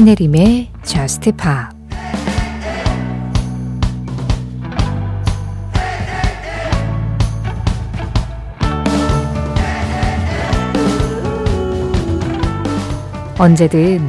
신혜림의 0.00 0.70
Just 0.82 1.30
언제든 13.36 14.00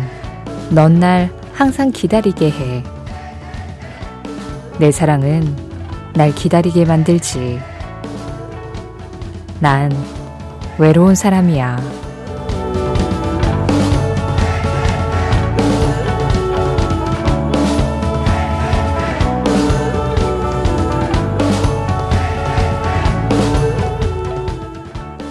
넌 0.69 1.01
날 1.01 1.29
항상 1.51 1.91
기다리게 1.91 2.51
해. 2.51 2.83
내 4.79 4.91
사랑은 4.93 5.57
날 6.13 6.33
기다리게 6.33 6.85
만들지. 6.85 7.59
난 9.59 9.91
외로운 10.77 11.15
사람이야. 11.15 12.00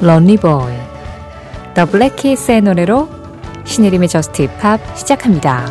Lonely 0.02 0.50
Boy 0.50 0.74
The 1.74 1.84
Black 1.84 2.20
Keys의 2.20 2.62
노래로 2.62 3.06
신혜림의 3.64 4.08
Just 4.08 4.42
Pop 4.44 4.80
시작합니다. 4.96 5.66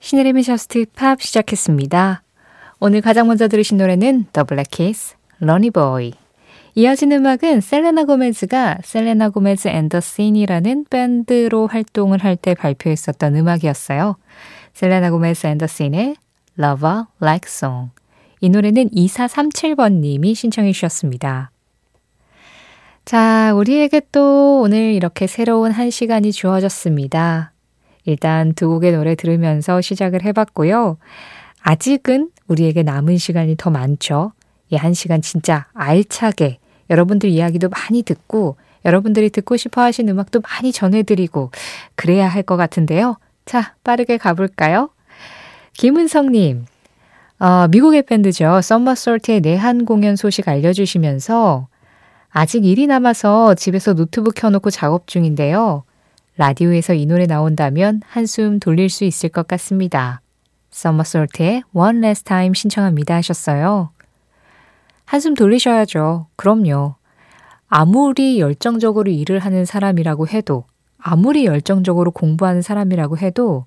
신혜림의 0.00 0.42
Just 0.42 0.80
Pop 0.80 1.22
시작했습니다. 1.22 2.22
오늘 2.80 3.00
가장 3.00 3.28
먼저 3.28 3.48
들으신 3.48 3.78
노래는 3.78 4.26
The 4.32 4.44
Black 4.44 4.84
Keys 4.84 5.16
Lonely 5.38 5.87
Boy 5.87 6.12
이어진 6.74 7.10
음악은 7.12 7.62
셀레나 7.62 8.04
고메즈가 8.04 8.78
Selena 8.84 9.30
Gomez 9.30 9.68
and 9.68 9.84
the 9.84 10.00
Scene이라는 10.00 10.84
밴드로 10.90 11.66
활동을 11.66 12.22
할 12.22 12.36
때 12.36 12.54
발표했었던 12.54 13.36
음악이었어요. 13.36 14.16
셀레나 14.74 15.10
고메즈 15.10 15.46
앤더 15.46 15.66
씬의 15.66 16.16
Lover 16.58 17.04
Like 17.22 17.48
Song 17.48 17.90
이 18.40 18.48
노래는 18.48 18.90
2437번님이 18.90 20.34
신청해 20.34 20.72
주셨습니다. 20.72 21.50
자, 23.04 23.52
우리에게 23.54 24.02
또 24.12 24.60
오늘 24.62 24.92
이렇게 24.94 25.26
새로운 25.26 25.72
한 25.72 25.90
시간이 25.90 26.32
주어졌습니다. 26.32 27.52
일단 28.04 28.54
두 28.54 28.68
곡의 28.68 28.92
노래 28.92 29.14
들으면서 29.14 29.80
시작을 29.80 30.24
해봤고요. 30.24 30.96
아직은 31.62 32.30
우리에게 32.48 32.82
남은 32.82 33.18
시간이 33.18 33.56
더 33.58 33.70
많죠. 33.70 34.32
이 34.72 34.76
한 34.76 34.94
시간 34.94 35.20
진짜 35.20 35.66
알차게 35.74 36.58
여러분들 36.90 37.28
이야기도 37.28 37.68
많이 37.68 38.02
듣고 38.02 38.56
여러분들이 38.84 39.28
듣고 39.30 39.56
싶어 39.56 39.82
하신 39.82 40.08
음악도 40.08 40.40
많이 40.40 40.70
전해드리고 40.72 41.50
그래야 41.96 42.28
할 42.28 42.42
것 42.44 42.56
같은데요. 42.56 43.16
자, 43.44 43.74
빠르게 43.82 44.16
가볼까요? 44.16 44.90
김은성님, 45.74 46.66
어, 47.40 47.66
미국의 47.68 48.02
밴드죠. 48.02 48.60
썸머솔트의 48.60 49.40
내한 49.40 49.86
공연 49.86 50.14
소식 50.14 50.46
알려주시면서 50.46 51.68
아직 52.28 52.66
일이 52.66 52.86
남아서 52.86 53.54
집에서 53.54 53.94
노트북 53.94 54.34
켜놓고 54.34 54.70
작업 54.70 55.06
중인데요. 55.06 55.84
라디오에서 56.36 56.92
이 56.92 57.06
노래 57.06 57.26
나온다면 57.26 58.02
한숨 58.06 58.60
돌릴 58.60 58.90
수 58.90 59.04
있을 59.04 59.30
것 59.30 59.48
같습니다. 59.48 60.20
썸머솔트의 60.70 61.62
One 61.72 61.98
Last 62.00 62.24
Time 62.24 62.52
신청합니다 62.54 63.14
하셨어요. 63.16 63.90
한숨 65.06 65.32
돌리셔야죠. 65.32 66.26
그럼요. 66.36 66.96
아무리 67.68 68.38
열정적으로 68.38 69.10
일을 69.10 69.38
하는 69.38 69.64
사람이라고 69.64 70.28
해도, 70.28 70.64
아무리 70.98 71.46
열정적으로 71.46 72.10
공부하는 72.10 72.60
사람이라고 72.60 73.16
해도 73.16 73.64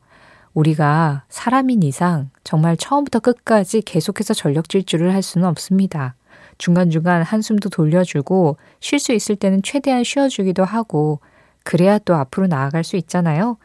우리가 0.53 1.23
사람인 1.29 1.83
이상 1.83 2.29
정말 2.43 2.77
처음부터 2.77 3.19
끝까지 3.19 3.81
계속해서 3.81 4.33
전력 4.33 4.69
질주를 4.69 5.13
할 5.13 5.21
수는 5.21 5.47
없습니다. 5.47 6.15
중간중간 6.57 7.23
한숨도 7.23 7.69
돌려주고 7.69 8.57
쉴 8.79 8.99
수 8.99 9.13
있을 9.13 9.35
때는 9.35 9.63
최대한 9.63 10.03
쉬어주기도 10.03 10.63
하고 10.63 11.19
그래야 11.63 11.97
또 11.97 12.15
앞으로 12.15 12.47
나아갈 12.47 12.83
수 12.83 12.97
있잖아요. 12.97 13.57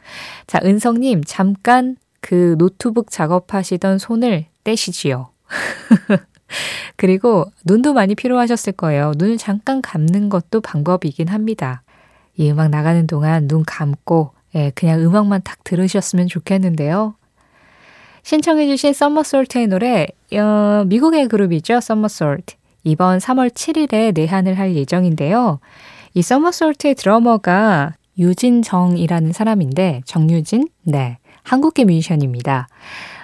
자, 0.47 0.61
은성님, 0.65 1.25
잠깐 1.27 1.97
그 2.21 2.57
노트북 2.59 3.11
작업하시던 3.11 3.99
손을 3.99 4.47
떼시지요. 4.65 5.31
그리고 6.97 7.45
눈도 7.65 7.93
많이 7.93 8.15
필요하셨을 8.15 8.73
거예요. 8.73 9.13
눈을 9.17 9.37
잠깐 9.37 9.83
감는 9.83 10.29
것도 10.29 10.61
방법이긴 10.61 11.29
합니다. 11.29 11.83
이 12.37 12.51
음악 12.51 12.69
나가는 12.69 13.07
동안 13.07 13.49
눈 13.49 13.65
감고 13.65 14.33
예, 14.55 14.71
그냥 14.75 15.01
음악만 15.01 15.43
딱 15.45 15.63
들으셨으면 15.65 16.29
좋겠는데요. 16.29 17.15
신청해주신 18.23 18.93
Summer 18.93 19.31
Salt의 19.31 19.69
노래, 19.69 20.07
어, 20.35 20.85
미국의 20.87 21.29
그룹이죠. 21.29 21.81
Summer 21.81 22.22
Salt. 22.22 22.57
이번 22.85 23.19
3월 23.19 23.51
7일에 23.51 24.15
내한을 24.15 24.59
할 24.59 24.75
예정인데요. 24.75 25.61
이 26.15 26.23
Summer 26.23 26.59
Salt의 26.59 26.95
드러머가 26.95 27.95
유진정이라는 28.19 29.33
사람인데, 29.33 30.03
정유진? 30.05 30.69
네. 30.83 31.19
한국계 31.43 31.85
뮤지션입니다. 31.85 32.69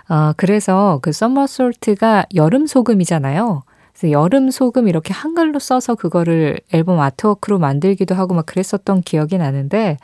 어, 0.09 0.33
그래서 0.37 0.99
그 1.03 1.13
Summer 1.13 1.70
Salt가 1.70 2.27
여름 2.35 2.67
소금이잖아요. 2.67 3.63
여름 4.11 4.51
소금 4.51 4.89
이렇게 4.89 5.13
한글로 5.15 5.59
써서 5.59 5.95
그거를 5.95 6.59
앨범 6.73 7.01
artwork로 7.01 7.59
만들기도 7.59 8.15
하고 8.15 8.35
막 8.35 8.45
그랬었던 8.47 9.03
기억이 9.03 9.39
나는데, 9.39 9.99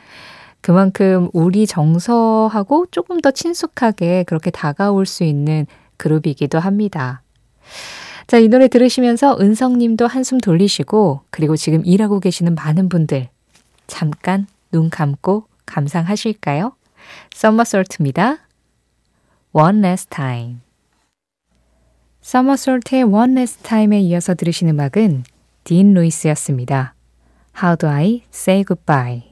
그만큼 0.61 1.29
우리 1.33 1.65
정서하고 1.65 2.85
조금 2.91 3.19
더 3.19 3.31
친숙하게 3.31 4.23
그렇게 4.23 4.51
다가올 4.51 5.05
수 5.05 5.23
있는 5.23 5.65
그룹이기도 5.97 6.59
합니다. 6.59 7.21
자, 8.27 8.37
이 8.37 8.47
노래 8.47 8.67
들으시면서 8.67 9.37
은성님도 9.41 10.07
한숨 10.07 10.37
돌리시고, 10.37 11.21
그리고 11.31 11.57
지금 11.57 11.85
일하고 11.85 12.19
계시는 12.19 12.55
많은 12.55 12.87
분들, 12.87 13.27
잠깐 13.87 14.47
눈 14.71 14.89
감고 14.89 15.47
감상하실까요? 15.65 16.73
썸머솔트입니다. 17.33 18.37
One 19.51 19.79
Last 19.79 20.09
Time. 20.11 20.59
썸머솔트의 22.21 23.03
One 23.03 23.33
Last 23.33 23.63
Time에 23.63 23.99
이어서 23.99 24.33
들으신 24.35 24.69
음악은 24.69 25.23
딘 25.63 25.93
루이스였습니다. 25.93 26.93
How 27.61 27.75
do 27.75 27.89
I 27.89 28.23
say 28.31 28.63
goodbye? 28.63 29.30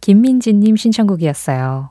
김민지님 0.00 0.76
신청곡이었어요. 0.76 1.90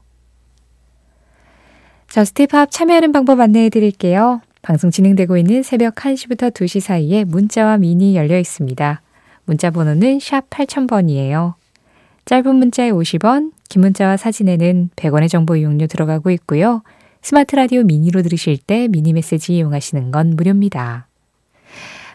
저스티팝 2.09 2.71
참여하는 2.71 3.11
방법 3.11 3.39
안내해 3.39 3.69
드릴게요. 3.69 4.41
방송 4.61 4.91
진행되고 4.91 5.37
있는 5.37 5.63
새벽 5.63 5.95
1시부터 5.95 6.51
2시 6.51 6.79
사이에 6.79 7.23
문자와 7.23 7.77
미니 7.77 8.15
열려 8.15 8.37
있습니다. 8.39 9.01
문자 9.45 9.71
번호는 9.71 10.19
샵 10.19 10.49
8000번이에요. 10.49 11.53
짧은 12.25 12.55
문자에 12.55 12.91
50원, 12.91 13.51
긴 13.69 13.81
문자와 13.81 14.17
사진에는 14.17 14.89
100원의 14.95 15.29
정보 15.29 15.55
이용료 15.55 15.87
들어가고 15.87 16.29
있고요. 16.31 16.83
스마트 17.21 17.55
라디오 17.55 17.83
미니로 17.83 18.21
들으실 18.21 18.57
때 18.57 18.87
미니 18.87 19.13
메시지 19.13 19.55
이용하시는 19.55 20.11
건 20.11 20.35
무료입니다. 20.35 21.07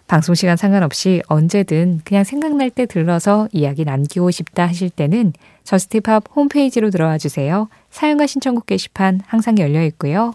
방송 0.07 0.35
시간 0.35 0.57
상관없이 0.57 1.23
언제든 1.29 2.03
그냥 2.05 2.25
생각날 2.25 2.71
때 2.71 2.87
들러서 2.87 3.49
이야기 3.53 3.85
남기고 3.85 4.31
싶다 4.31 4.67
하실 4.67 4.91
때는 4.91 5.33
저스티팝 5.65 6.25
홈페이지로 6.37 6.91
들어와 6.91 7.19
주세요. 7.19 7.69
사용과 7.91 8.27
신청곡 8.27 8.67
게시판 8.67 9.21
항상 9.27 9.59
열려 9.59 9.83
있고요. 9.85 10.33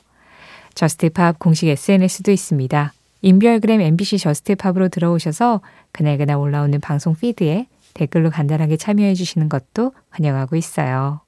저스티팝 0.74 1.40
공식 1.40 1.68
SNS도 1.68 2.32
있습니다. 2.32 2.94
인별그램 3.22 3.82
MBC 3.82 4.18
저스티팝으로 4.18 4.90
들어오셔서 4.90 5.62
그날그날 5.92 6.38
올라오는 6.38 6.80
방송 6.80 7.16
피드에 7.16 7.68
댓글로 7.94 8.30
간단하게 8.30 8.78
참여해 8.78 9.14
주시는 9.14 9.50
것도 9.50 9.94
환영하고 10.10 10.56
있어요. 10.56 11.22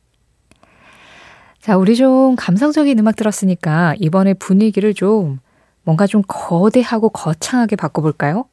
자, 1.59 1.77
우리 1.77 1.95
좀 1.95 2.35
감성적인 2.35 2.97
음악 2.97 3.15
들었으니까 3.15 3.93
이번에 3.99 4.33
분위기를 4.33 4.93
좀 4.93 5.39
뭔가 5.83 6.07
좀 6.07 6.23
거대하고 6.27 7.09
거창하게 7.09 7.75
바꿔볼까요? 7.75 8.45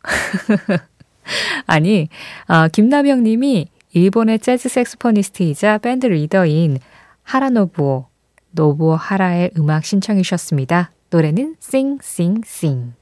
아니, 1.66 2.08
아, 2.46 2.68
김남영 2.68 3.22
님이 3.22 3.68
일본의 3.92 4.40
재즈 4.40 4.68
saxophonist이자 4.68 5.78
밴드 5.78 6.06
리더인 6.06 6.78
하라노부오, 7.22 8.06
노부오 8.50 8.94
하라의 8.94 9.50
음악 9.58 9.84
신청해 9.84 10.22
주셨습니다. 10.22 10.90
노래는 11.10 11.56
Sing, 11.62 11.98
Sing, 12.02 12.42
Sing. 12.44 12.92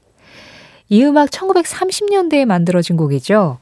이 0.88 1.04
음악 1.04 1.30
1930년대에 1.30 2.44
만들어진 2.44 2.96
곡이죠. 2.96 3.58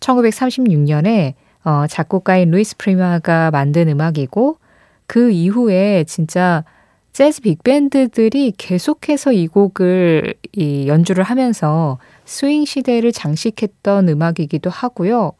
1936년에 0.00 1.34
어, 1.64 1.86
작곡가인 1.88 2.50
루이스 2.50 2.76
프리마가 2.76 3.50
만든 3.50 3.88
음악이고 3.88 4.58
그 5.06 5.30
이후에 5.30 6.04
진짜 6.04 6.64
재즈 7.12 7.40
빅밴드들이 7.42 8.52
계속해서 8.56 9.32
이 9.32 9.48
곡을 9.48 10.34
이 10.52 10.86
연주를 10.86 11.24
하면서 11.24 11.98
스윙 12.24 12.64
시대를 12.64 13.12
장식했던 13.12 14.08
음악이기도 14.08 14.70
하고요. 14.70 15.32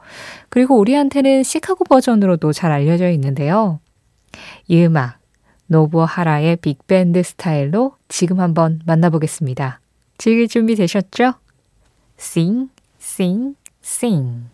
그리고 0.48 0.76
우리한테는 0.78 1.42
시카고 1.44 1.84
버전으로도 1.84 2.52
잘 2.52 2.72
알려져 2.72 3.10
있는데요. 3.10 3.80
이 4.66 4.82
음악, 4.84 5.18
노부어 5.66 6.04
하라의 6.04 6.56
빅밴드 6.56 7.22
스타일로 7.22 7.96
지금 8.08 8.40
한번 8.40 8.80
만나보겠습니다. 8.86 9.80
즐길 10.16 10.48
준비 10.48 10.74
되셨죠? 10.74 11.34
Sing, 12.18 12.70
sing, 13.00 13.54
sing. 13.84 14.48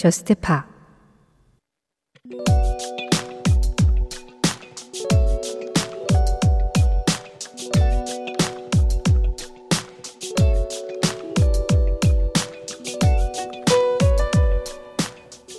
Just 0.00 0.34
Pop 0.36 0.64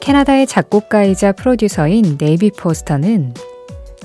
캐나다의 0.02 0.48
작곡가이자 0.48 1.34
프로듀서인 1.34 2.18
데이비드 2.20 2.50
포스터는 2.58 3.36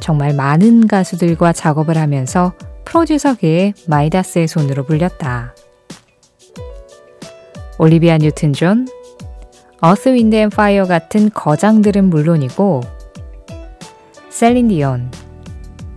정말 0.00 0.34
많은 0.34 0.86
가수들과 0.86 1.54
작업을 1.54 1.96
하면서 1.96 2.52
프로듀서계의 2.84 3.72
마이다스의 3.88 4.48
손으로 4.48 4.84
불렸다. 4.84 5.54
올리비아 7.78 8.18
뉴튼 8.18 8.52
존, 8.52 8.86
Earth 9.80 10.08
Wind 10.10 10.34
and 10.36 10.48
Fire 10.48 10.84
같은 10.84 11.30
거장들은 11.30 12.08
물론이고 12.08 12.80
셀린 14.30 14.68
디온, 14.68 15.10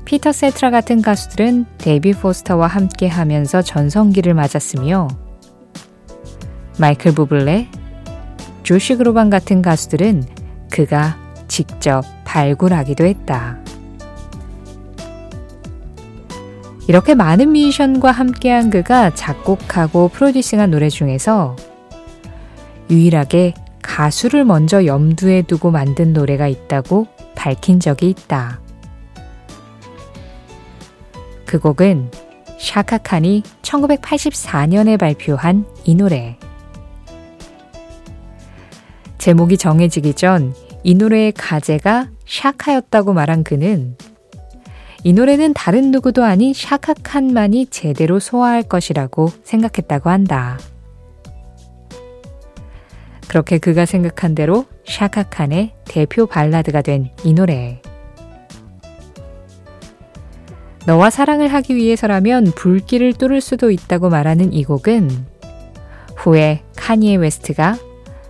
피터 0.05 0.31
세테라 0.31 0.69
같은 0.69 1.01
가수들은 1.01 1.65
데이비드 1.77 2.13
포스터와 2.13 2.67
함께 2.67 3.07
하면서 3.07 3.61
전성기를 3.61 4.33
맞았으며 4.33 5.07
마이클 6.77 7.13
부블레, 7.13 7.69
조시 8.63 8.95
그로반 8.95 9.29
같은 9.29 9.61
가수들은 9.61 10.23
그가 10.69 11.17
직접 11.47 12.03
발굴하기도 12.25 13.05
했다. 13.05 13.57
이렇게 16.87 17.13
많은 17.13 17.49
뮤지션과 17.49 18.11
함께한 18.11 18.69
그가 18.71 19.13
작곡하고 19.13 20.09
프로듀싱한 20.09 20.71
노래 20.71 20.89
중에서 20.89 21.55
유일하게 22.89 23.53
가수를 23.99 24.45
먼저 24.45 24.85
염두에 24.85 25.41
두고 25.41 25.71
만든 25.71 26.13
노래가 26.13 26.47
있다고 26.47 27.07
밝힌 27.35 27.81
적이 27.81 28.11
있다. 28.11 28.61
그 31.45 31.59
곡은 31.59 32.09
샤카칸이 32.57 33.43
1984년에 33.61 34.97
발표한 34.97 35.65
이 35.83 35.95
노래. 35.95 36.37
제목이 39.17 39.57
정해지기 39.57 40.13
전 40.13 40.53
이 40.83 40.95
노래의 40.95 41.33
가제가 41.33 42.09
샤카였다고 42.25 43.11
말한 43.13 43.43
그는 43.43 43.97
이 45.03 45.11
노래는 45.11 45.53
다른 45.53 45.91
누구도 45.91 46.23
아닌 46.23 46.53
샤카칸만이 46.53 47.65
제대로 47.67 48.19
소화할 48.19 48.63
것이라고 48.63 49.29
생각했다고 49.43 50.09
한다. 50.09 50.57
그렇게 53.29 53.59
그가 53.59 53.85
생각한 53.85 54.35
대로 54.35 54.65
샤카칸의 54.85 55.75
대표 55.85 56.25
발라드가 56.25 56.81
된 56.81 57.09
이 57.23 57.33
노래. 57.33 57.81
너와 60.85 61.11
사랑을 61.11 61.53
하기 61.53 61.75
위해서라면 61.75 62.45
불길을 62.55 63.13
뚫을 63.13 63.39
수도 63.41 63.69
있다고 63.69 64.09
말하는 64.09 64.51
이 64.51 64.63
곡은 64.63 65.09
후에 66.17 66.63
카니에 66.75 67.15
웨스트가 67.17 67.77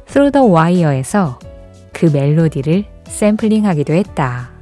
Through 0.07 0.31
the 0.33 0.47
Wire에서 0.51 1.39
그 1.93 2.07
멜로디를 2.07 2.83
샘플링하기도 3.07 3.93
했다. 3.93 4.58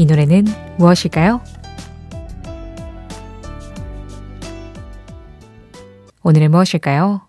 이 0.00 0.06
노래는 0.06 0.44
무엇일까요? 0.76 1.40
오늘은 6.22 6.52
무엇일까요? 6.52 7.22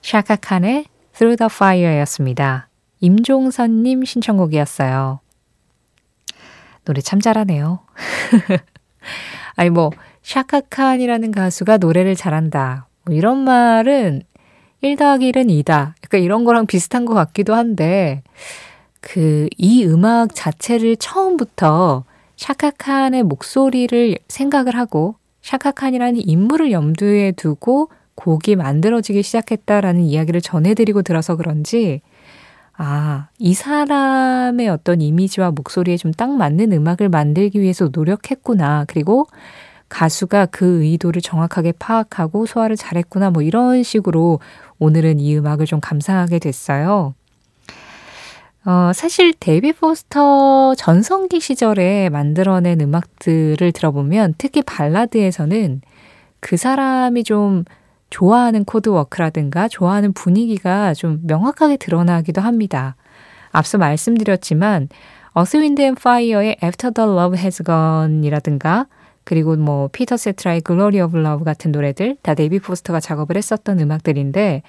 샤카칸의 0.00 0.86
Through 1.12 1.36
the 1.36 1.48
Fire였습니다. 1.52 2.70
임종선님 3.00 4.06
신청곡이었어요. 4.06 5.20
노래 6.86 7.02
참 7.02 7.20
잘하네요. 7.20 7.80
아니, 9.56 9.68
뭐, 9.68 9.90
샤카칸이라는 10.22 11.30
가수가 11.30 11.76
노래를 11.76 12.16
잘한다. 12.16 12.88
뭐 13.04 13.14
이런 13.14 13.44
말은 13.44 14.22
1 14.80 14.96
더하기 14.96 15.30
1은 15.30 15.62
2다. 15.62 15.92
약간 16.02 16.22
이런 16.22 16.44
거랑 16.44 16.64
비슷한 16.64 17.04
것 17.04 17.12
같기도 17.12 17.54
한데, 17.54 18.22
그, 19.04 19.48
이 19.58 19.84
음악 19.84 20.34
자체를 20.34 20.96
처음부터 20.96 22.04
샤카칸의 22.36 23.22
목소리를 23.24 24.16
생각을 24.28 24.76
하고 24.76 25.16
샤카칸이라는 25.42 26.26
인물을 26.26 26.72
염두에 26.72 27.32
두고 27.32 27.90
곡이 28.14 28.56
만들어지기 28.56 29.22
시작했다라는 29.22 30.00
이야기를 30.02 30.40
전해드리고 30.40 31.02
들어서 31.02 31.36
그런지, 31.36 32.00
아, 32.76 33.28
이 33.38 33.52
사람의 33.54 34.68
어떤 34.70 35.00
이미지와 35.02 35.50
목소리에 35.50 35.96
좀 35.98 36.12
딱 36.12 36.30
맞는 36.30 36.72
음악을 36.72 37.08
만들기 37.10 37.60
위해서 37.60 37.90
노력했구나. 37.92 38.86
그리고 38.88 39.26
가수가 39.90 40.46
그 40.46 40.82
의도를 40.82 41.20
정확하게 41.20 41.72
파악하고 41.78 42.46
소화를 42.46 42.76
잘했구나. 42.76 43.30
뭐 43.30 43.42
이런 43.42 43.82
식으로 43.82 44.40
오늘은 44.78 45.20
이 45.20 45.36
음악을 45.36 45.66
좀 45.66 45.78
감상하게 45.80 46.38
됐어요. 46.38 47.14
어, 48.66 48.92
사실 48.94 49.34
데이비 49.38 49.72
포스터 49.74 50.74
전성기 50.74 51.40
시절에 51.40 52.08
만들어낸 52.08 52.80
음악들을 52.80 53.72
들어보면 53.72 54.34
특히 54.38 54.62
발라드에서는 54.62 55.82
그 56.40 56.56
사람이 56.56 57.24
좀 57.24 57.64
좋아하는 58.08 58.64
chord 58.64 58.95
work라든가 58.95 59.68
좋아하는 59.68 60.14
분위기가 60.14 60.94
좀 60.94 61.20
명확하게 61.24 61.76
드러나기도 61.76 62.40
합니다. 62.40 62.96
앞서 63.50 63.76
말씀드렸지만 63.76 64.88
어스윈드 65.32 65.82
앤 65.82 65.94
파이어의 65.94 66.56
After 66.62 66.92
the 66.94 67.10
Love 67.10 67.38
Has 67.38 67.62
Gone이라든가 67.64 68.86
그리고 69.24 69.56
뭐 69.56 69.88
피터 69.92 70.16
세테라의 70.16 70.62
Glory 70.62 71.04
of 71.04 71.18
Love 71.18 71.44
같은 71.44 71.72
노래들 71.72 72.16
다 72.22 72.34
데이빗 72.34 72.60
포스터가 72.60 73.00
작업을 73.00 73.36
했었던 73.36 73.80
음악들인데 73.80 74.62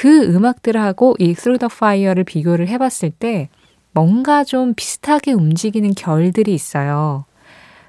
그 0.00 0.22
음악들하고 0.34 1.16
이 1.18 1.34
Through 1.34 1.58
the 1.58 1.68
Fire를 1.70 2.24
비교를 2.24 2.68
해봤을 2.68 3.10
때 3.10 3.50
뭔가 3.92 4.44
좀 4.44 4.72
비슷하게 4.72 5.34
움직이는 5.34 5.92
결들이 5.94 6.54
있어요. 6.54 7.26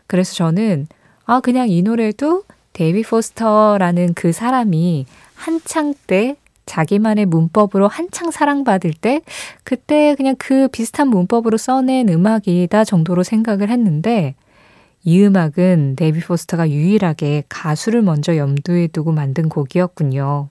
그래서 0.07 0.33
저는 0.33 0.87
아 1.23 1.39
그냥 1.39 1.69
이 1.69 1.81
노래도 1.81 2.43
데이빗 2.73 3.03
포스터라는 3.03 4.13
그 4.13 4.33
사람이 4.33 5.05
한창 5.35 5.93
때 6.05 6.35
자기만의 6.65 7.27
문법으로 7.27 7.87
한창 7.87 8.29
사랑받을 8.29 8.91
때 8.91 9.21
그때 9.63 10.13
그냥 10.15 10.35
그 10.37 10.67
비슷한 10.67 11.07
문법으로 11.07 11.55
써낸 11.55 12.09
음악이다 12.09 12.83
정도로 12.83 13.23
생각을 13.23 13.69
했는데 13.69 14.35
이 15.05 15.23
음악은 15.23 15.95
데이빗 15.95 16.19
포스터가 16.19 16.71
유일하게 16.71 17.45
가수를 17.47 18.01
먼저 18.01 18.35
염두에 18.35 18.87
두고 18.87 19.13
만든 19.13 19.47
곡이었군요. 19.47 20.49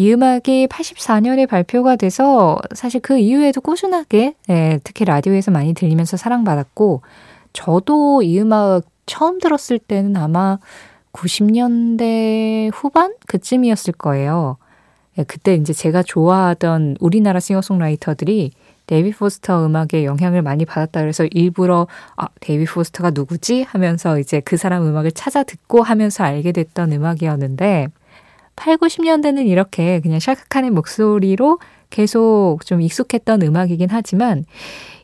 이 0.00 0.14
음악이 0.14 0.66
84년에 0.68 1.46
발표가 1.46 1.94
돼서 1.94 2.56
사실 2.74 3.02
그 3.02 3.18
이후에도 3.18 3.60
꾸준하게 3.60 4.34
네, 4.48 4.80
특히 4.82 5.04
라디오에서 5.04 5.50
많이 5.50 5.74
들리면서 5.74 6.16
사랑받았고 6.16 7.02
저도 7.52 8.22
이 8.22 8.40
음악 8.40 8.84
처음 9.04 9.38
들었을 9.38 9.78
때는 9.78 10.16
아마 10.16 10.58
90년대 11.12 12.70
후반 12.72 13.12
그쯤이었을 13.26 13.92
거예요. 13.92 14.56
네, 15.16 15.24
그때 15.24 15.54
이제 15.54 15.74
제가 15.74 16.02
좋아하던 16.02 16.96
우리나라 16.98 17.38
싱어송라이터들이 17.38 18.52
데이빗 18.86 19.12
포스터 19.12 19.66
음악에 19.66 20.06
영향을 20.06 20.40
많이 20.40 20.64
받았다 20.64 21.02
그래서 21.02 21.26
일부러 21.30 21.86
아, 22.16 22.26
데이빗 22.40 22.64
포스터가 22.64 23.10
누구지? 23.10 23.64
하면서 23.64 24.18
이제 24.18 24.40
그 24.40 24.56
사람 24.56 24.82
음악을 24.86 25.12
찾아 25.12 25.42
듣고 25.42 25.82
하면서 25.82 26.24
알게 26.24 26.52
됐던 26.52 26.90
음악이었는데 26.92 27.88
8, 28.60 28.76
90년대는 28.76 29.46
이렇게 29.46 30.00
그냥 30.00 30.20
샤카칸의 30.20 30.70
목소리로 30.70 31.58
계속 31.88 32.58
좀 32.66 32.82
익숙했던 32.82 33.40
음악이긴 33.40 33.88
하지만 33.90 34.44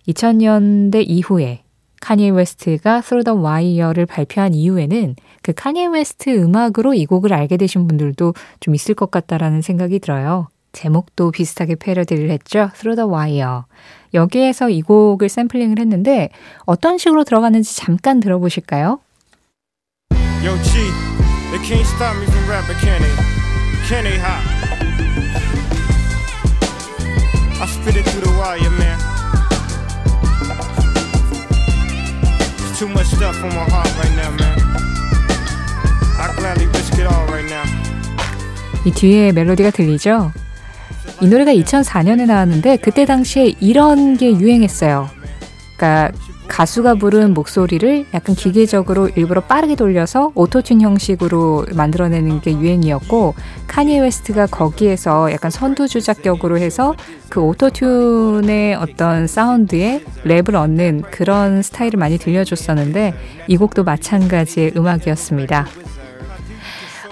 2000년대 0.07 1.03
이후에 1.09 1.63
카니에 2.03 2.29
웨스트가 2.29 3.01
Through 3.01 3.25
the 3.25 3.43
Wire를 3.43 4.05
발표한 4.05 4.53
이후에는 4.53 5.17
그 5.41 5.55
카니에 5.55 5.87
웨스트 5.87 6.39
음악으로 6.39 6.93
이 6.93 7.07
곡을 7.07 7.33
알게 7.33 7.57
되신 7.57 7.89
분들도 7.89 8.35
좀 8.61 8.75
있을 8.75 8.95
것 8.95 9.11
같다라는 9.11 9.63
생각이 9.63 10.01
들어요. 10.01 10.49
제목도 10.73 11.31
비슷하게 11.31 11.77
패러디를 11.77 12.29
했죠. 12.29 12.69
Through 12.75 12.97
the 12.97 13.11
Wire. 13.11 13.63
여기에서 14.13 14.69
이 14.69 14.83
곡을 14.83 15.31
샘플링을 15.31 15.79
했는데 15.79 16.29
어떤 16.67 16.99
식으로 16.99 17.25
들어가는지 17.25 17.75
잠깐 17.75 18.21
들어보실까요? 18.21 19.01
Yo, 20.45 20.63
G, 20.63 20.79
they 23.89 24.19
hop? 24.19 24.43
I 27.61 27.67
spit 27.67 27.97
it 27.97 28.05
through 28.09 28.23
the 28.23 28.33
wire, 28.37 28.71
man. 28.79 28.99
There's 32.59 32.79
too 32.79 32.89
much 32.89 33.07
stuff 33.07 33.37
on 33.45 33.51
my 33.55 33.65
heart 33.71 33.87
right 33.97 34.15
now, 34.17 34.31
man. 34.35 34.59
I 36.19 36.35
gladly 36.37 36.67
risk 36.67 36.99
it 36.99 37.07
all 37.07 37.27
right 37.29 37.47
now. 37.49 37.65
이 38.85 38.91
뒤에 38.91 39.33
멜로디가 39.33 39.71
들리죠? 39.71 40.33
이 41.21 41.29
노래가 41.29 41.53
2004년에 41.53 42.27
나왔는데 42.27 42.79
그때 42.79 43.05
당시에 43.05 43.55
이런 43.61 44.17
게 44.17 44.33
유행했어요. 44.33 45.09
그러니까 45.77 46.17
가수가 46.57 46.95
부른 46.95 47.35
목소리를 47.35 48.07
약간 48.15 48.35
기계적으로 48.35 49.11
일부러 49.11 49.43
빠르게 49.43 49.75
돌려서 49.75 50.33
오토튠 50.35 50.81
형식으로 50.81 51.67
만들어내는 51.75 52.41
게 52.41 52.53
유행이었고 52.53 53.35
카니에 53.67 54.01
웨스트가 54.01 54.47
거기에서 54.47 55.31
약간 55.33 55.51
선두주자격으로 55.51 56.57
해서 56.57 56.95
그 57.29 57.43
Auto-Tune의 57.43 58.81
어떤 58.81 59.27
사운드에 59.27 60.03
랩을 60.25 60.55
얹는 60.55 61.03
그런 61.11 61.61
스타일을 61.61 61.99
많이 61.99 62.17
들려줬었는데 62.17 63.13
이 63.49 63.59
곡도 63.59 63.85
마찬가지의 63.85 64.73
음악이었습니다. 64.79 65.67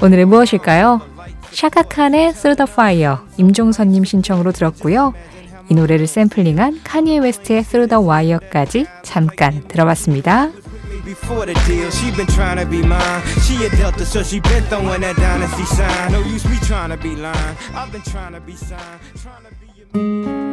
오늘은 0.03 0.27
무엇일까요? 0.27 1.03
샤카칸의 1.51 2.33
Through 2.33 2.57
the 2.57 2.73
Fire 2.73 3.17
임종선님 3.37 4.05
신청으로 4.05 4.53
들었고요. 4.53 5.13
이 5.71 5.75
노래를 5.75 6.07
샘플링한 6.07 6.81
카니에 6.85 7.19
웨스트의 7.19 7.63
Through 7.65 7.89
the 7.89 8.05
Wire까지 8.07 8.87
잠깐 9.03 9.67
들어봤습니다. 9.69 10.51
before 11.05 11.45
the 11.45 11.55
deal. 11.67 11.91
She 11.91 12.11
been 12.17 12.27
trying 12.29 12.57
to 12.59 12.67
be 12.67 12.81
mine. 12.81 13.23
She 13.45 13.63
a 13.67 13.69
Delta, 13.77 14.07
so 14.07 14.23
she 14.23 14.41
been 14.41 14.65
throwing 14.65 15.03
that 15.03 15.17
dynasty 15.17 15.65
sign. 15.65 16.13
No 16.13 16.21
use 16.21 16.49
me 16.49 16.57
trying 16.65 16.91
to 16.91 16.97
be 16.97 17.15
lying. 17.15 17.57
I've 17.75 17.93
been 17.93 18.01
trying 18.03 18.33
to 18.33 18.41
be 18.41 18.57
signed. 18.57 19.01
Trying 19.21 19.45
to 19.45 19.53
be 19.61 19.69
your... 19.77 20.45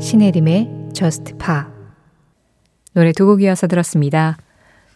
신혜림의 0.00 0.90
Just 0.92 1.36
Pop. 1.38 1.66
노래 2.94 3.12
두 3.12 3.26
곡 3.26 3.42
이어서 3.42 3.66
들었습니다. 3.66 4.36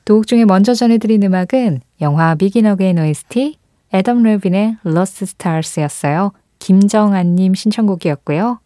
두곡 0.05 0.27
중에 0.27 0.45
먼저 0.45 0.75
전해드린 0.75 1.23
음악은 1.23 1.81
영화 2.01 2.35
비긴 2.35 2.67
어게인 2.67 2.99
OST 2.99 3.57
애덤 3.93 4.23
레빈의 4.23 4.77
Lost 4.87 5.25
Stars였어요. 5.25 6.33
김정안님 6.59 7.55
신청곡이었고요. 7.55 8.61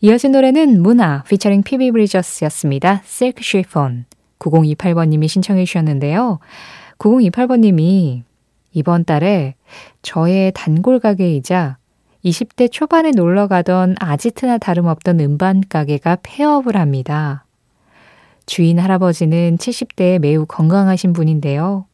이어진 0.00 0.32
노래는 0.32 0.82
MUNA 0.82 1.22
피처링 1.28 1.62
피비 1.62 1.92
브리저스였습니다. 1.92 3.02
Silk 3.04 3.42
Chiffon 3.42 4.04
9028번님이 4.40 5.28
신청해 5.28 5.64
주셨는데요. 5.64 6.40
9028번님이 6.98 8.22
이번 8.72 9.04
달에 9.04 9.54
저의 10.02 10.52
단골 10.54 10.98
가게이자 10.98 11.76
20대 12.24 12.70
초반에 12.70 13.10
놀러 13.10 13.46
가던 13.46 13.96
아지트나 13.98 14.58
다름없던 14.58 15.20
음반 15.20 15.62
가게가 15.68 16.18
폐업을 16.22 16.76
합니다. 16.76 17.41
주인 18.46 18.78
할아버지는 18.78 19.56
70대에 19.56 20.18
매우 20.18 20.46
건강하신 20.46 21.12
분인데요. 21.12 21.86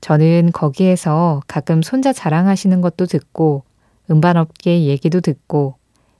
저는 0.00 0.52
거기에서 0.52 1.42
가끔 1.46 1.82
손자 1.82 2.12
자랑하시는 2.12 2.80
것도 2.80 3.06
듣고 3.06 3.64
음반업계 4.10 4.84
얘기도 4.84 5.20
듣고 5.20 5.76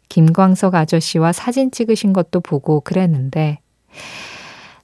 김광석 0.09 0.75
아저씨와 0.75 1.33
사진 1.33 1.71
찍으신 1.71 2.13
것도 2.13 2.41
보고 2.41 2.81
그랬는데 2.81 3.59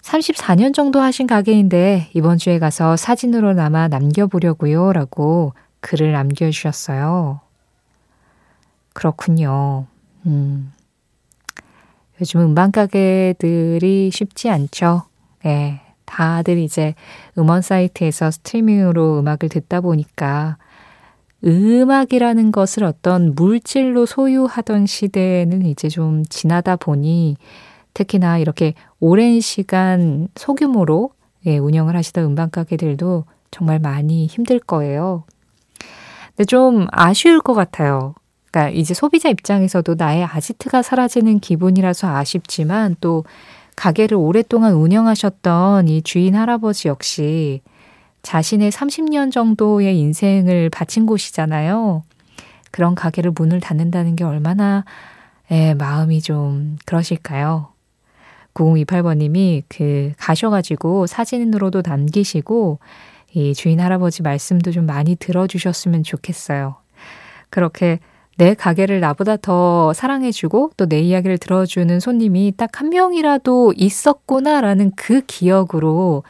34년 0.02 0.74
정도 0.74 1.00
하신 1.00 1.26
가게인데 1.26 2.10
이번 2.14 2.36
주에 2.36 2.58
가서 2.58 2.96
사진으로나마 2.96 3.88
남겨보려고요 3.88 4.92
라고 4.92 5.54
글을 5.80 6.12
남겨주셨어요. 6.12 7.40
그렇군요. 8.92 9.86
음. 10.26 10.72
요즘 12.20 12.40
음반 12.40 12.70
가게들이 12.70 14.10
쉽지 14.12 14.50
않죠. 14.50 15.02
네. 15.42 15.80
다들 16.04 16.58
이제 16.58 16.94
음원 17.38 17.62
사이트에서 17.62 18.30
스트리밍으로 18.30 19.20
음악을 19.20 19.48
듣다 19.48 19.80
보니까 19.80 20.58
음악이라는 21.44 22.52
것을 22.52 22.84
어떤 22.84 23.34
물질로 23.34 24.06
소유하던 24.06 24.86
시대는 24.86 25.64
이제 25.64 25.88
좀 25.88 26.24
지나다 26.28 26.76
보니 26.76 27.36
특히나 27.94 28.38
이렇게 28.38 28.74
오랜 28.98 29.40
시간 29.40 30.28
소규모로 30.34 31.10
예, 31.46 31.58
운영을 31.58 31.96
하시던 31.96 32.24
음반 32.24 32.50
가게들도 32.50 33.24
정말 33.50 33.78
많이 33.78 34.26
힘들 34.26 34.58
거예요. 34.58 35.24
근데 36.28 36.44
좀 36.44 36.86
아쉬울 36.90 37.40
것 37.40 37.54
같아요. 37.54 38.14
그러니까 38.50 38.70
이제 38.76 38.94
소비자 38.94 39.28
입장에서도 39.28 39.94
나의 39.94 40.24
아지트가 40.24 40.82
사라지는 40.82 41.38
기분이라서 41.38 42.08
아쉽지만 42.14 42.96
또 43.00 43.24
가게를 43.76 44.16
오랫동안 44.16 44.74
운영하셨던 44.74 45.88
이 45.88 46.02
주인 46.02 46.34
할아버지 46.34 46.88
역시 46.88 47.62
자신의 48.22 48.72
30년 48.72 49.32
정도의 49.32 49.98
인생을 49.98 50.68
바친 50.70 51.06
곳이잖아요. 51.06 52.02
그런 52.70 52.94
가게를 52.94 53.32
문을 53.34 53.60
닫는다는 53.60 54.16
게 54.16 54.24
얼마나 54.24 54.84
에, 55.50 55.74
마음이 55.74 56.20
좀 56.20 56.76
그러실까요? 56.84 57.68
9028번님이 58.54 59.62
그 59.68 60.12
가셔가지고 60.18 61.06
사진으로도 61.06 61.82
남기시고 61.84 62.78
이 63.32 63.54
주인 63.54 63.80
할아버지 63.80 64.22
말씀도 64.22 64.72
좀 64.72 64.86
많이 64.86 65.16
들어주셨으면 65.16 66.02
좋겠어요. 66.02 66.76
그렇게 67.48 68.00
내 68.40 68.54
가게를 68.54 69.00
나보다 69.00 69.36
더 69.36 69.92
사랑해주고 69.92 70.70
또 70.78 70.86
내 70.86 70.98
이야기를 71.00 71.36
들어주는 71.36 72.00
손님이 72.00 72.54
딱 72.56 72.70
한 72.80 72.88
명이라도 72.88 73.74
있었구나라는 73.76 74.92
그 74.96 75.20
기억으로 75.26 76.22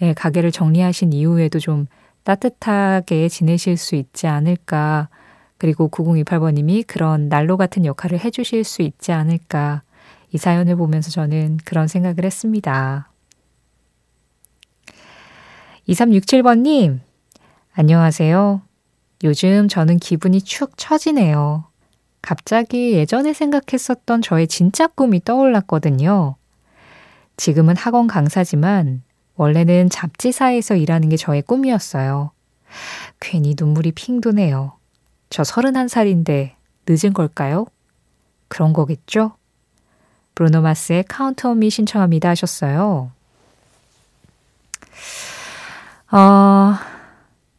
예, 0.00 0.14
가게를 0.14 0.50
정리하신 0.50 1.12
이후에도 1.12 1.58
좀 1.58 1.86
따뜻하게 2.24 3.28
지내실 3.28 3.76
수 3.76 3.94
있지 3.96 4.26
않을까. 4.26 5.10
그리고 5.58 5.90
9028번님이 5.90 6.86
그런 6.86 7.28
난로 7.28 7.58
같은 7.58 7.84
역할을 7.84 8.20
해주실 8.24 8.64
수 8.64 8.80
있지 8.80 9.12
않을까. 9.12 9.82
이 10.32 10.38
사연을 10.38 10.76
보면서 10.76 11.10
저는 11.10 11.58
그런 11.66 11.86
생각을 11.86 12.24
했습니다. 12.24 13.10
2367번님, 15.86 17.00
안녕하세요. 17.74 18.67
요즘 19.24 19.68
저는 19.68 19.98
기분이 19.98 20.42
축 20.42 20.76
처지네요. 20.76 21.64
갑자기 22.22 22.92
예전에 22.92 23.32
생각했었던 23.32 24.22
저의 24.22 24.46
진짜 24.48 24.86
꿈이 24.86 25.22
떠올랐거든요. 25.24 26.36
지금은 27.36 27.76
학원 27.76 28.06
강사지만 28.06 29.02
원래는 29.36 29.88
잡지사에서 29.88 30.76
일하는 30.76 31.08
게 31.08 31.16
저의 31.16 31.42
꿈이었어요. 31.42 32.32
괜히 33.20 33.54
눈물이 33.58 33.92
핑 33.92 34.20
도네요. 34.20 34.76
저 35.30 35.42
31살인데 35.42 36.54
늦은 36.88 37.12
걸까요? 37.12 37.66
그런 38.48 38.72
거겠죠? 38.72 39.32
브루노 40.34 40.62
마스의 40.62 41.04
Count 41.04 41.46
on 41.46 41.58
Me 41.58 41.70
신청합니다 41.70 42.30
하셨어요. 42.30 43.10
어, 46.10 46.74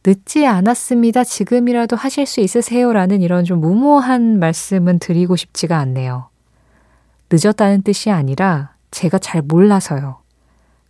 늦지 0.06 0.46
않았습니다. 0.46 1.24
지금이라도 1.24 1.94
하실 1.96 2.24
수 2.26 2.40
있으세요라는 2.40 3.20
이런 3.20 3.44
좀 3.44 3.60
무모한 3.60 4.38
말씀은 4.38 4.98
드리고 4.98 5.36
싶지가 5.36 5.76
않네요. 5.78 6.28
늦었다는 7.30 7.82
뜻이 7.82 8.10
아니라 8.10 8.74
제가 8.90 9.18
잘 9.18 9.42
몰라서요. 9.42 10.16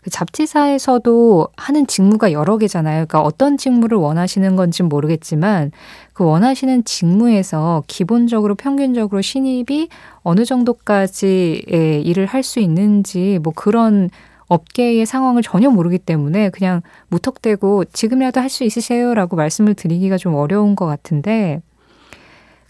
그 0.03 0.09
잡지사에서도 0.09 1.49
하는 1.59 1.87
직무가 1.87 2.33
여러 2.33 2.57
개잖아요. 2.57 3.05
그러니까 3.05 3.21
어떤 3.21 3.59
직무를 3.59 3.99
원하시는 3.99 4.57
건지 4.57 4.83
모르겠지만 4.83 5.73
그 6.15 6.25
원하시는 6.25 6.85
직무에서 6.85 7.83
기본적으로 7.87 8.55
평균적으로 8.55 9.21
신입이 9.21 9.89
어느 10.23 10.47
정도까지 10.47 11.65
일을 12.05 12.25
할 12.27 12.43
수 12.43 12.61
있는지 12.61 13.39
뭐 13.43 13.53
그런 13.55 14.09
업계의 14.51 15.07
상황을 15.07 15.43
전혀 15.43 15.71
모르기 15.71 15.99
때문에 15.99 16.51
그냥 16.51 16.83
무턱대고 17.09 17.87
지금이라도 17.87 18.41
할 18.41 18.51
수 18.51 18.65
있으세요라고 18.65 19.37
말씀을 19.37 19.75
드리기가 19.75 20.19
좀 20.19 20.35
어려운 20.35 20.75
것 20.75 20.85
같은데 20.87 21.63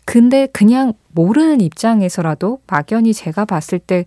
근데 0.04 0.46
그냥 0.52 0.92
모르는 1.12 1.60
입장에서라도 1.60 2.60
막연히 2.66 3.14
제가 3.14 3.44
봤을 3.46 3.78
때 3.78 4.04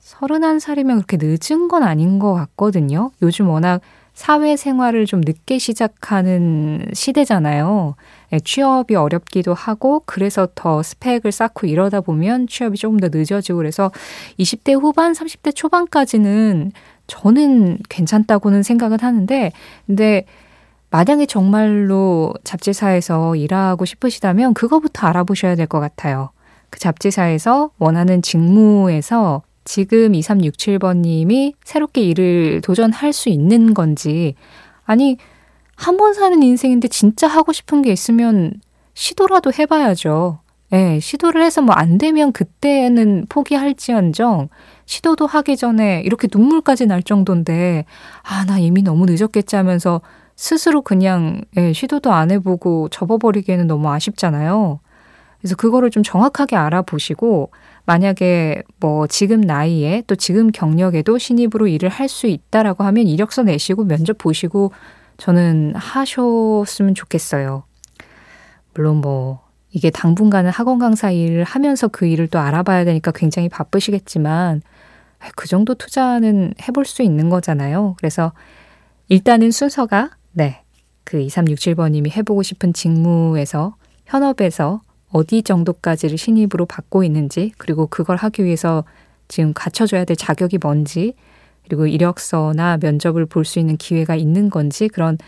서른한 0.00 0.58
살이면 0.58 1.02
그렇게 1.02 1.18
늦은 1.20 1.68
건 1.68 1.82
아닌 1.82 2.18
것 2.18 2.34
같거든요. 2.34 3.10
요즘 3.22 3.48
워낙 3.48 3.80
사회생활을 4.14 5.06
좀 5.06 5.22
늦게 5.24 5.58
시작하는 5.58 6.86
시대잖아요. 6.92 7.96
예, 8.32 8.38
취업이 8.38 8.94
어렵기도 8.94 9.54
하고, 9.54 10.02
그래서 10.06 10.46
더 10.54 10.82
스펙을 10.82 11.32
쌓고 11.32 11.66
이러다 11.66 12.00
보면 12.00 12.46
취업이 12.46 12.78
조금 12.78 12.98
더 13.00 13.08
늦어지고, 13.10 13.58
그래서 13.58 13.90
20대 14.38 14.80
후반, 14.80 15.12
30대 15.14 15.54
초반까지는 15.54 16.72
저는 17.06 17.78
괜찮다고는 17.88 18.62
생각은 18.62 19.00
하는데, 19.00 19.52
근데 19.86 20.24
만약에 20.90 21.26
정말로 21.26 22.32
잡지사에서 22.44 23.36
일하고 23.36 23.84
싶으시다면 23.84 24.54
그거부터 24.54 25.06
알아보셔야 25.08 25.54
될 25.56 25.66
것 25.66 25.80
같아요. 25.80 26.30
그 26.70 26.78
잡지사에서 26.80 27.70
원하는 27.78 28.22
직무에서 28.22 29.42
지금 29.64 30.12
2367번님이 30.12 31.54
새롭게 31.64 32.02
일을 32.02 32.60
도전할 32.62 33.12
수 33.12 33.28
있는 33.28 33.74
건지, 33.74 34.34
아니, 34.84 35.16
한 35.76 35.96
번 35.96 36.14
사는 36.14 36.40
인생인데 36.42 36.88
진짜 36.88 37.26
하고 37.26 37.52
싶은 37.52 37.82
게 37.82 37.92
있으면 37.92 38.52
시도라도 38.94 39.52
해봐야죠. 39.58 40.38
예, 40.74 40.76
네, 40.76 41.00
시도를 41.00 41.42
해서 41.44 41.62
뭐 41.62 41.74
안 41.76 41.98
되면 41.98 42.32
그때는 42.32 43.26
포기할지언정 43.28 44.48
시도도 44.86 45.26
하기 45.26 45.56
전에 45.56 46.02
이렇게 46.04 46.28
눈물까지 46.32 46.86
날 46.86 47.02
정도인데, 47.02 47.84
아, 48.22 48.44
나 48.46 48.58
이미 48.58 48.82
너무 48.82 49.06
늦었겠지 49.06 49.56
하면서 49.56 50.00
스스로 50.36 50.82
그냥 50.82 51.42
예, 51.56 51.72
시도도 51.72 52.12
안 52.12 52.30
해보고 52.30 52.88
접어버리기에는 52.90 53.66
너무 53.66 53.88
아쉽잖아요. 53.90 54.80
그래서 55.40 55.56
그거를 55.56 55.90
좀 55.90 56.02
정확하게 56.02 56.56
알아보시고, 56.56 57.50
만약에 57.86 58.62
뭐 58.80 59.06
지금 59.06 59.40
나이에 59.42 60.02
또 60.06 60.16
지금 60.16 60.50
경력에도 60.52 61.18
신입으로 61.18 61.68
일을 61.68 61.88
할 61.90 62.08
수 62.08 62.26
있다라고 62.28 62.84
하면 62.84 63.06
이력서 63.06 63.42
내시고 63.44 63.84
면접 63.84 64.18
보시고 64.18 64.72
저는 65.18 65.74
하셨으면 65.76 66.94
좋겠어요. 66.94 67.64
물론 68.74 69.00
뭐 69.00 69.43
이게 69.74 69.90
당분간은 69.90 70.50
학원 70.52 70.78
강사 70.78 71.10
일을 71.10 71.42
하면서 71.42 71.88
그 71.88 72.06
일을 72.06 72.28
또 72.28 72.38
알아봐야 72.38 72.84
되니까 72.84 73.10
굉장히 73.10 73.48
바쁘시겠지만 73.48 74.62
그 75.34 75.48
정도 75.48 75.74
투자는 75.74 76.54
해볼 76.62 76.84
수 76.84 77.02
있는 77.02 77.28
거잖아요. 77.28 77.96
그래서 77.98 78.32
일단은 79.08 79.50
순서가 79.50 80.10
네. 80.32 80.62
그 81.02 81.18
2367번님이 81.18 82.12
해보고 82.12 82.44
싶은 82.44 82.72
직무에서 82.72 83.74
현업에서 84.06 84.80
어디 85.10 85.42
정도까지를 85.42 86.18
신입으로 86.18 86.66
받고 86.66 87.02
있는지, 87.02 87.52
그리고 87.58 87.88
그걸 87.88 88.16
하기 88.16 88.44
위해서 88.44 88.84
지금 89.26 89.52
갖춰줘야 89.54 90.04
될 90.04 90.16
자격이 90.16 90.58
뭔지, 90.58 91.14
그리고 91.64 91.86
이력서나 91.86 92.78
면접을 92.80 93.26
볼 93.26 93.44
수 93.44 93.58
있는 93.58 93.76
기회가 93.76 94.14
있는 94.14 94.50
건지, 94.50 94.88
그런 94.88 95.18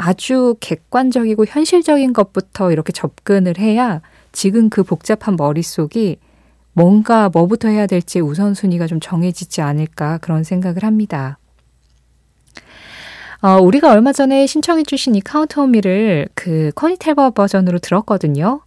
아주 0.00 0.56
객관적이고 0.60 1.44
현실적인 1.46 2.12
것부터 2.12 2.70
이렇게 2.70 2.92
접근을 2.92 3.58
해야 3.58 4.00
지금 4.30 4.70
그 4.70 4.84
복잡한 4.84 5.36
머릿속이 5.36 6.18
뭔가 6.72 7.28
뭐부터 7.28 7.68
해야 7.68 7.86
될지 7.86 8.20
우선순위가 8.20 8.86
좀 8.86 9.00
정해지지 9.00 9.60
않을까 9.60 10.18
그런 10.18 10.44
생각을 10.44 10.84
합니다. 10.84 11.38
어, 13.40 13.56
우리가 13.60 13.90
얼마 13.90 14.12
전에 14.12 14.46
신청해주신 14.46 15.16
이 15.16 15.20
Count 15.20 15.66
on 15.66 15.81
Me를 15.81 16.28
그 16.34 16.70
코니 16.76 16.96
탤벗 16.96 17.30
버전으로 17.30 17.80
들었거든요. 17.80 18.60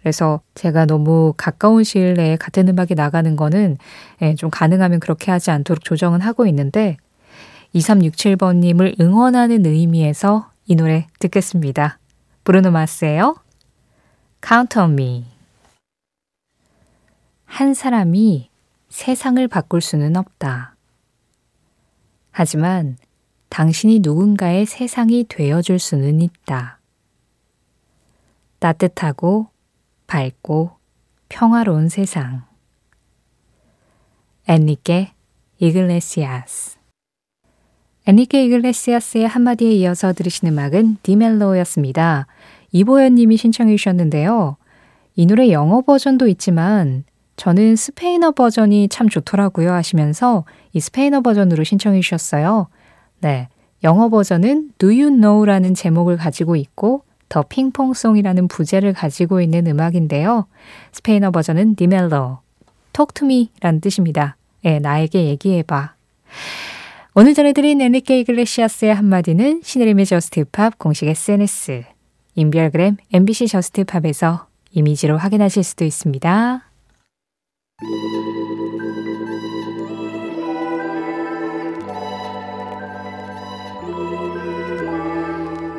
그래서 0.00 0.40
제가 0.54 0.84
너무 0.84 1.32
가까운 1.36 1.84
시일 1.84 2.14
내에 2.14 2.36
같은 2.36 2.68
음악이 2.68 2.94
나가는 2.94 3.34
거는 3.34 3.78
예, 4.22 4.34
좀 4.34 4.50
가능하면 4.50 5.00
그렇게 5.00 5.30
하지 5.30 5.50
않도록 5.50 5.82
조정은 5.82 6.20
하고 6.20 6.46
있는데 6.46 6.98
2367번님을 7.74 9.00
응원하는 9.00 9.66
의미에서 9.66 10.50
이 10.68 10.74
노래 10.74 11.06
듣겠습니다. 11.20 12.00
브루노 12.42 12.72
마스예요. 12.72 13.36
Count 14.44 14.76
on 14.78 14.92
me. 14.92 15.24
한 17.44 17.72
사람이 17.72 18.50
세상을 18.88 19.46
바꿀 19.46 19.80
수는 19.80 20.16
없다. 20.16 20.74
하지만 22.32 22.98
당신이 23.48 24.00
누군가의 24.00 24.66
세상이 24.66 25.26
되어줄 25.28 25.78
수는 25.78 26.20
있다. 26.20 26.80
따뜻하고 28.58 29.48
밝고 30.08 30.76
평화로운 31.28 31.88
세상. 31.88 32.44
엔리케 34.48 35.12
이글레시아스 35.58 36.76
엔리케 38.08 38.44
이글레시아스의 38.44 39.26
한마디에 39.26 39.72
이어서 39.72 40.12
들으신 40.12 40.46
음악은 40.46 40.98
디멜로였습니다. 41.02 42.28
이보연 42.70 43.16
님이 43.16 43.36
신청해 43.36 43.74
주셨는데요. 43.76 44.56
이 45.16 45.26
노래 45.26 45.50
영어 45.50 45.80
버전도 45.80 46.28
있지만 46.28 47.02
저는 47.34 47.74
스페인어 47.74 48.30
버전이 48.30 48.88
참 48.90 49.08
좋더라고요 49.08 49.72
하시면서 49.72 50.44
이 50.72 50.78
스페인어 50.78 51.22
버전으로 51.22 51.64
신청해 51.64 52.00
주셨어요. 52.00 52.68
네. 53.18 53.48
영어 53.82 54.08
버전은 54.08 54.70
Do 54.78 54.88
You 54.88 55.10
Know라는 55.10 55.74
제목을 55.74 56.16
가지고 56.16 56.54
있고 56.54 57.02
The 57.28 57.42
Ping 57.42 57.64
Pong 57.64 57.86
Song이라는 57.86 58.46
부제를 58.46 58.92
가지고 58.92 59.40
있는 59.40 59.66
음악인데요. 59.66 60.46
스페인어 60.92 61.32
버전은 61.32 61.74
Dímelo, 61.74 62.38
Talk 62.92 63.14
to 63.14 63.26
me라는 63.26 63.80
뜻입니다. 63.80 64.36
예, 64.64 64.78
나에게 64.78 65.24
얘기해봐. 65.24 65.94
오늘 67.18 67.32
전해드린 67.32 67.80
엔리케 67.80 68.20
이글레시아스의 68.20 68.94
한마디는 68.94 69.62
신혜림의 69.64 70.04
Just 70.04 70.46
Pop 70.46 70.78
공식 70.78 71.08
SNS, 71.08 71.84
인별그램 72.34 72.98
MBC 73.10 73.48
Just 73.48 73.84
Pop에서 73.84 74.48
이미지로 74.70 75.16
확인하실 75.16 75.62
수도 75.62 75.86
있습니다. 75.86 76.62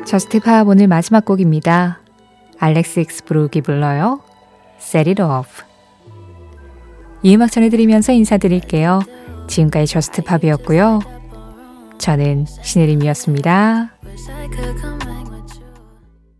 Just 0.06 0.40
Pop 0.40 0.66
오늘 0.66 0.88
마지막 0.88 1.24
곡입니다. 1.24 2.00
알렉스 2.58 2.98
익스브룩이 2.98 3.62
불러요. 3.62 4.22
Set 4.80 5.08
it 5.10 5.22
off. 5.22 5.62
이 7.22 7.36
음악 7.36 7.52
전해드리면서 7.52 8.12
인사드릴게요. 8.12 9.02
지금까지 9.46 9.86
Just 9.86 10.22
Pop이었고요. 10.24 11.17
저는 11.98 12.46
신혜림이었습니다. 12.62 13.90